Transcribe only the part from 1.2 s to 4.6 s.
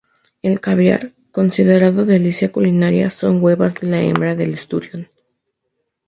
considerado delicia culinaria, son huevas de la hembra del